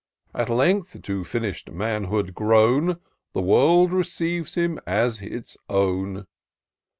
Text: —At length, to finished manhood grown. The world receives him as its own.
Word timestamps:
—At 0.33 0.49
length, 0.49 0.99
to 1.03 1.23
finished 1.23 1.69
manhood 1.69 2.33
grown. 2.33 2.97
The 3.33 3.41
world 3.43 3.93
receives 3.93 4.55
him 4.55 4.79
as 4.87 5.21
its 5.21 5.57
own. 5.69 6.25